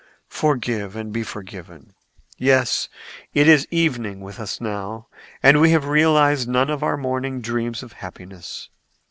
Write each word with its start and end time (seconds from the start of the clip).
Forgive 0.31 0.95
and 0.95 1.13
be 1.13 1.21
forgiven. 1.21 1.93
Yes; 2.35 2.89
it 3.35 3.47
is 3.47 3.67
evening 3.69 4.19
with 4.21 4.39
us 4.39 4.59
now, 4.59 5.05
and 5.43 5.61
we 5.61 5.69
have 5.73 5.85
realized 5.85 6.47
none 6.49 6.71
of 6.71 6.81
our 6.81 6.97
morning 6.97 7.39
dreams 7.39 7.83
of 7.83 7.93
happiness. 7.93 8.69